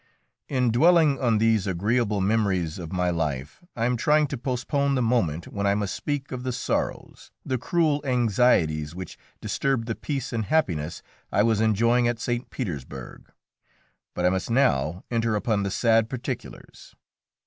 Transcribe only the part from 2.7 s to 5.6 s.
of my life, I am trying to postpone the moment